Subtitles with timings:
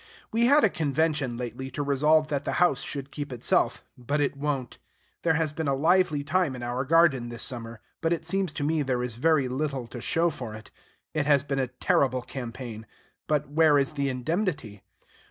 [0.31, 4.35] We had a convention lately to resolve that the house should keep itself; but it
[4.35, 4.79] won't.
[5.21, 8.63] There has been a lively time in our garden this summer; but it seems to
[8.63, 10.71] me there is very little to show for it.
[11.13, 12.87] It has been a terrible campaign;
[13.27, 14.81] but where is the indemnity?